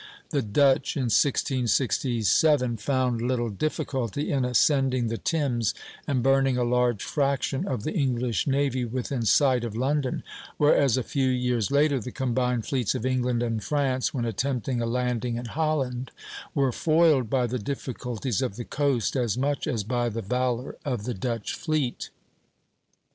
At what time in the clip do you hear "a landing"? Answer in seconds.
14.81-15.35